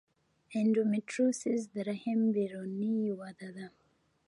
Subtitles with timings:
[0.03, 0.03] د
[0.61, 3.67] انډومیټریوسس د رحم بیروني وده ده.